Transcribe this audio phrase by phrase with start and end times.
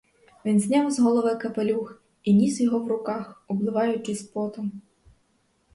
[0.45, 4.81] Він зняв з голови капелюх і ніс його в руках обливаючись потом.